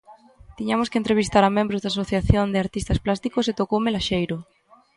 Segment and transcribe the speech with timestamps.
[0.57, 4.37] Tiñamos que entrevistar a membros da asociación de artistas plásticos e tocoume Laxeiro.